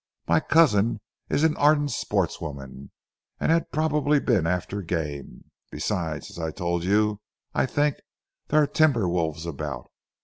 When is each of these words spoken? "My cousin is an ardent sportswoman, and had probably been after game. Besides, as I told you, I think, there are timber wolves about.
"My 0.27 0.39
cousin 0.39 0.99
is 1.29 1.43
an 1.43 1.55
ardent 1.57 1.91
sportswoman, 1.91 2.89
and 3.39 3.51
had 3.51 3.69
probably 3.71 4.19
been 4.19 4.47
after 4.47 4.81
game. 4.81 5.51
Besides, 5.69 6.31
as 6.31 6.39
I 6.39 6.49
told 6.49 6.83
you, 6.83 7.21
I 7.53 7.67
think, 7.67 7.97
there 8.47 8.63
are 8.63 8.65
timber 8.65 9.07
wolves 9.07 9.45
about. 9.45 9.91